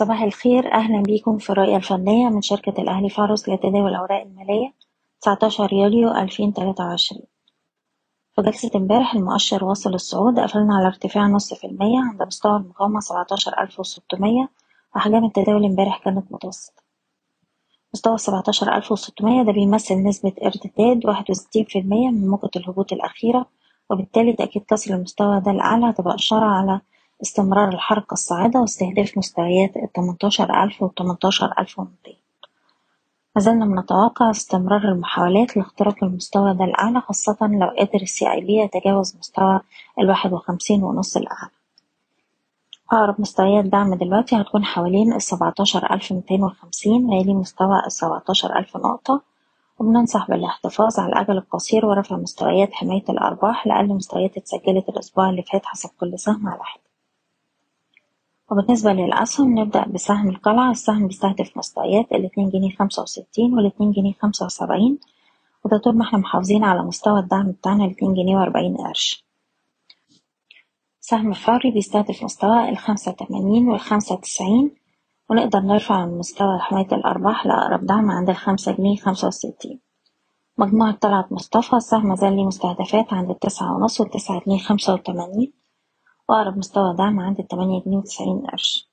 صباح 0.00 0.22
الخير. 0.22 0.72
أهلا 0.72 1.02
بيكم 1.02 1.38
في 1.38 1.50
الرؤية 1.50 1.76
الفنية 1.76 2.28
من 2.28 2.42
شركة 2.42 2.82
الأهلي 2.82 3.08
فارس 3.08 3.48
لتداول 3.48 3.88
الأوراق 3.90 4.22
المالية 4.22 4.74
19 5.20 5.72
يوليو 5.72 6.10
2023 6.14 7.22
في 8.36 8.42
جلسة 8.42 8.70
امبارح 8.76 9.14
المؤشر 9.14 9.64
واصل 9.64 9.94
الصعود 9.94 10.38
قفلنا 10.40 10.74
على 10.76 10.86
ارتفاع 10.86 11.26
نص 11.26 11.54
في 11.54 11.66
المية 11.66 11.98
عند 11.98 12.22
مستوى 12.22 12.56
المقاومة 12.56 13.00
17600 13.00 14.48
وأحجام 14.94 15.24
التداول 15.24 15.64
امبارح 15.64 16.04
كانت 16.04 16.32
متوسطة. 16.32 16.82
مستوى 17.94 18.18
17600 18.18 19.42
ده 19.42 19.52
بيمثل 19.52 19.94
نسبة 20.02 20.32
ارتداد 20.44 21.06
61% 21.06 21.76
من 21.86 22.28
موجة 22.28 22.50
الهبوط 22.56 22.92
الأخيرة 22.92 23.46
وبالتالي 23.90 24.32
تأكيد 24.32 24.62
كسر 24.62 24.94
المستوى 24.94 25.40
ده 25.40 25.50
الأعلى 25.50 25.90
هتبقى 25.90 26.14
إشارة 26.14 26.46
على 26.46 26.80
استمرار 27.22 27.68
الحركة 27.68 28.12
الصاعدة 28.12 28.60
واستهداف 28.60 29.18
مستويات 29.18 29.76
التمنتاشر 29.76 30.62
ألف 30.64 30.82
والتمنتاشر 30.82 31.52
ألف 31.58 31.78
ومتين 31.78 32.16
مازلنا 33.36 33.66
بنتوقع 33.66 34.30
استمرار 34.30 34.84
المحاولات 34.84 35.56
لاختراق 35.56 36.04
المستوى 36.04 36.54
ده 36.54 36.64
الأعلى 36.64 37.00
خاصة 37.00 37.36
لو 37.40 37.68
قدر 37.78 38.02
السي 38.02 38.32
آي 38.32 38.40
بي 38.40 38.56
يتجاوز 38.56 39.16
مستوى 39.18 39.60
الواحد 39.98 40.32
وخمسين 40.32 40.82
ونص 40.82 41.16
الأعلى. 41.16 41.50
أقرب 42.92 43.20
مستويات 43.20 43.64
دعم 43.64 43.94
دلوقتي 43.94 44.36
هتكون 44.36 44.64
حوالين 44.64 45.12
السبعتاشر 45.12 45.94
ألف 45.94 46.12
وخمسين 46.30 47.04
ويلي 47.04 47.34
مستوى 47.34 47.82
السبعتاشر 47.86 48.58
ألف 48.58 48.76
نقطة. 48.76 49.20
وبننصح 49.78 50.28
بالاحتفاظ 50.30 51.00
على 51.00 51.08
الأجل 51.12 51.36
القصير 51.36 51.86
ورفع 51.86 52.16
مستويات 52.16 52.72
حماية 52.72 53.04
الأرباح 53.08 53.66
لأقل 53.66 53.88
مستويات 53.88 54.36
اتسجلت 54.36 54.88
الأسبوع 54.88 55.30
اللي 55.30 55.42
فات 55.42 55.66
حسب 55.66 55.90
كل 56.00 56.18
سهم 56.18 56.48
على 56.48 56.64
حدة 56.64 56.89
وبالنسبة 58.50 58.92
للأسهم 58.92 59.58
نبدأ 59.58 59.84
بسهم 59.88 60.28
القلعة 60.28 60.70
السهم 60.70 61.06
بيستهدف 61.06 61.56
مستويات 61.56 62.12
الاتنين 62.12 62.50
جنيه 62.50 62.76
خمسة 62.76 63.02
وستين 63.02 63.54
والاتنين 63.54 63.92
جنيه 63.92 64.12
خمسة 64.12 64.46
وسبعين. 64.46 64.98
وده 65.64 65.78
طول 65.78 65.96
ما 65.96 66.04
إحنا 66.04 66.18
محافظين 66.18 66.64
على 66.64 66.82
مستوى 66.82 67.20
الدعم 67.20 67.50
بتاعنا 67.52 67.84
الاتنين 67.84 68.14
جنيه 68.14 68.36
وأربعين 68.36 68.76
قرش. 68.76 69.24
سهم 71.00 71.32
فوري 71.32 71.70
بيستهدف 71.70 72.24
مستوى 72.24 72.68
الخمسة 72.68 73.10
وتمانين 73.12 73.68
والخمسة 73.68 74.14
وتسعين 74.14 74.70
ونقدر 75.30 75.60
نرفع 75.60 76.06
من 76.06 76.18
مستوى 76.18 76.58
حماية 76.58 76.88
الأرباح 76.92 77.46
لأقرب 77.46 77.86
دعم 77.86 78.10
عند 78.10 78.30
الخمسة 78.30 78.72
جنيه 78.72 78.96
خمسة 78.96 79.28
وستين. 79.28 79.80
مجموعة 80.58 80.92
طلعت 80.92 81.32
مصطفى 81.32 81.76
السهم 81.76 82.06
مازال 82.08 82.36
ليه 82.36 82.44
مستهدفات 82.44 83.12
عند 83.12 83.30
التسعة 83.30 83.76
ونص 83.76 84.00
والتسعة 84.00 84.42
جنيه 84.46 84.58
خمسة 84.58 84.94
وتمانين. 84.94 85.59
وأقرب 86.30 86.58
مستوى 86.58 86.96
دعم 86.96 87.20
عند 87.20 87.38
التمانية 87.38 87.82
جنيه 87.82 87.96
وتسعين 87.96 88.46
قرش. 88.46 88.88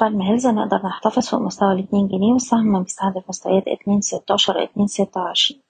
بالم 0.00 0.22
هيلز 0.22 0.46
نقدر 0.46 0.86
نحتفظ 0.86 1.28
فوق 1.28 1.40
مستوى 1.40 1.72
الاتنين 1.72 2.08
جنيه؟ 2.08 2.32
والسهم 2.32 2.82
بيستهدف 2.82 3.28
مستويات 3.28 3.68
اتنين 3.68 4.00
ستاشر 4.00 4.62
اتنين 4.62 4.86
ستة 4.86 5.20
وعشرين. 5.20 5.60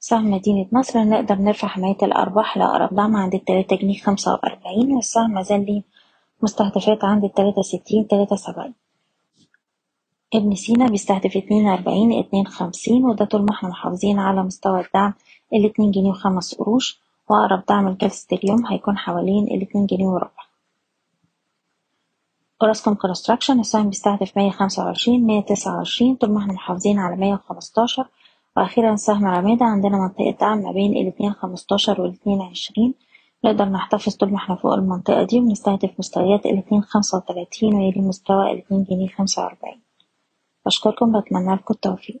سهم 0.00 0.30
مدينة 0.30 0.66
نصر 0.72 1.04
نقدر 1.04 1.34
نرفع 1.34 1.68
حماية 1.68 1.96
الأرباح 2.02 2.58
لأقرب 2.58 2.94
دعم 2.94 3.16
عند 3.16 3.34
التلاتة 3.34 3.76
جنيه 3.76 3.98
خمسة 3.98 4.32
وأربعين 4.32 4.92
والسهم 4.92 5.30
مازال 5.30 5.66
ليه 5.66 5.82
مستهدفات 6.42 7.04
عند 7.04 7.24
التلاتة 7.24 7.62
ستين 7.62 8.08
تلاتة 8.08 8.36
سبعين. 8.36 8.74
ابن 10.34 10.54
سينا 10.54 10.86
بيستهدف 10.88 11.36
اتنين 11.36 11.66
وأربعين 11.66 12.12
اتنين 12.18 12.46
خمسين 12.46 13.04
وده 13.04 13.24
طول 13.24 13.40
ما 13.42 13.50
إحنا 13.50 13.68
محافظين 13.68 14.18
على 14.18 14.42
مستوى 14.42 14.80
الدعم 14.80 15.14
الاتنين 15.52 15.90
جنيه 15.90 16.10
وخمس 16.10 16.54
قروش. 16.54 17.07
وأقرب 17.30 17.62
دعم 17.68 17.88
لجلسة 17.88 18.36
اليوم 18.36 18.66
هيكون 18.66 18.98
حوالين 18.98 19.44
الاتنين 19.44 19.86
جنيه 19.86 20.06
وربع. 20.06 20.44
أوراسكوم 22.62 22.94
كونستراكشن 22.94 23.60
السهم 23.60 23.88
بيستهدف 23.88 24.36
مية 24.36 24.50
خمسة 24.50 24.84
وعشرين 24.84 25.26
مية 25.26 25.40
تسعة 25.40 25.76
وعشرين 25.76 26.14
طول 26.16 26.30
ما 26.30 26.38
إحنا 26.40 26.52
محافظين 26.52 26.98
على 26.98 27.16
مية 27.16 27.34
وخمستاشر. 27.34 28.08
وأخيرا 28.56 28.96
سهم 28.96 29.26
عمادة 29.26 29.64
عندنا 29.66 29.98
منطقة 29.98 30.30
دعم 30.40 30.58
ما 30.58 30.72
بين 30.72 30.96
الاتنين 30.96 31.32
خمستاشر 31.32 32.00
والاتنين 32.00 32.42
عشرين. 32.42 32.94
نقدر 33.44 33.64
نحتفظ 33.64 34.14
طول 34.16 34.30
ما 34.30 34.36
إحنا 34.36 34.54
فوق 34.54 34.72
المنطقة 34.72 35.22
دي 35.22 35.38
ونستهدف 35.40 35.90
مستويات 35.98 36.46
الاتنين 36.46 36.82
خمسة 36.82 37.18
وتلاتين 37.18 37.74
ويلي 37.74 38.00
مستوى 38.00 38.52
الاتنين 38.52 38.84
جنيه 38.84 39.08
خمسة 39.08 39.42
وأربعين. 39.42 39.80
بشكركم 40.66 41.20
بتمنى 41.20 41.54
لكم 41.54 41.74
التوفيق. 41.74 42.20